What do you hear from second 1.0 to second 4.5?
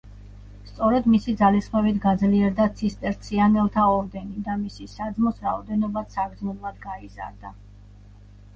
მისი ძალისხმევით გაძლიერდა ცისტერციანელთა ორდენი